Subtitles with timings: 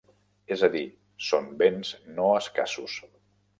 [0.55, 0.81] És a dir,
[1.27, 2.99] són béns no escassos.